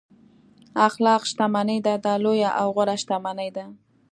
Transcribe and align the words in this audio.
اخلاق 0.87 1.21
شتمني 1.29 1.77
ده 1.85 1.95
دا 2.05 2.13
لویه 2.23 2.49
او 2.59 2.67
غوره 2.75 2.95
شتمني 3.01 3.49
ده. 3.55 3.65